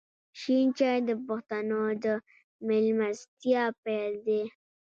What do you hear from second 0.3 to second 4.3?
شین چای د پښتنو د میلمستیا پیل